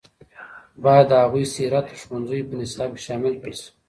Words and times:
باید 0.83 1.05
د 1.11 1.13
هغوی 1.23 1.43
سیرت 1.55 1.85
د 1.89 1.93
ښوونځیو 2.01 2.47
په 2.49 2.55
نصاب 2.61 2.89
کې 2.95 3.01
شامل 3.07 3.33
کړل 3.41 3.55
شي. 3.61 3.69